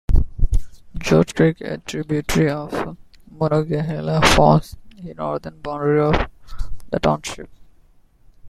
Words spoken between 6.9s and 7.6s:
township.